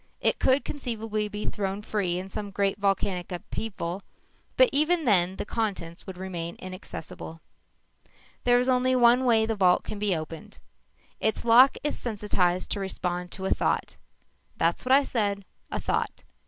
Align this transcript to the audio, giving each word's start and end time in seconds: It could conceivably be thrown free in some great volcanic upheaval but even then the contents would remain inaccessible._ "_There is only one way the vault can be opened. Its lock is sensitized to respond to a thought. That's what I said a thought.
It 0.19 0.39
could 0.39 0.65
conceivably 0.65 1.27
be 1.27 1.45
thrown 1.45 1.83
free 1.83 2.17
in 2.17 2.27
some 2.27 2.49
great 2.49 2.79
volcanic 2.79 3.31
upheaval 3.31 4.01
but 4.57 4.67
even 4.73 5.05
then 5.05 5.35
the 5.35 5.45
contents 5.45 6.07
would 6.07 6.17
remain 6.17 6.55
inaccessible._ 6.57 8.09
"_There 8.43 8.59
is 8.59 8.67
only 8.67 8.95
one 8.95 9.25
way 9.25 9.45
the 9.45 9.53
vault 9.53 9.83
can 9.83 9.99
be 9.99 10.15
opened. 10.15 10.59
Its 11.19 11.45
lock 11.45 11.77
is 11.83 11.99
sensitized 11.99 12.71
to 12.71 12.79
respond 12.79 13.29
to 13.33 13.45
a 13.45 13.51
thought. 13.51 13.97
That's 14.57 14.83
what 14.85 14.91
I 14.91 15.03
said 15.03 15.45
a 15.69 15.79
thought. 15.79 16.23